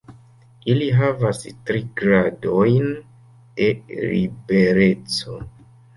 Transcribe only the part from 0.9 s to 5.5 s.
havas tri gradojn de libereco.